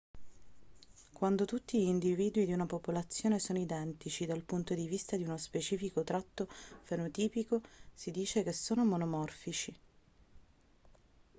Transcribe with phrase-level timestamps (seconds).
[1.13, 5.37] quando tutti gli individui di una popolazione sono identici dal punto di vista di uno
[5.37, 6.47] specifico tratto
[6.81, 7.61] fenotipico
[7.93, 9.75] si dice che sono monomorfici